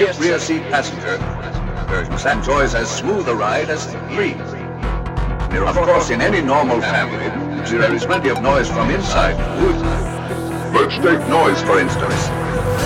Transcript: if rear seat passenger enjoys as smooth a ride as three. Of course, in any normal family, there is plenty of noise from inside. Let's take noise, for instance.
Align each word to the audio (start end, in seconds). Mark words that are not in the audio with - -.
if 0.00 0.18
rear 0.18 0.38
seat 0.38 0.62
passenger 0.70 1.16
enjoys 2.26 2.74
as 2.74 2.90
smooth 2.90 3.28
a 3.28 3.34
ride 3.34 3.68
as 3.68 3.84
three. 4.14 4.32
Of 5.60 5.76
course, 5.76 6.08
in 6.10 6.22
any 6.22 6.40
normal 6.40 6.80
family, 6.80 7.28
there 7.70 7.94
is 7.94 8.06
plenty 8.06 8.30
of 8.30 8.40
noise 8.42 8.68
from 8.68 8.90
inside. 8.90 9.36
Let's 10.72 10.96
take 10.96 11.28
noise, 11.28 11.60
for 11.62 11.78
instance. 11.78 12.81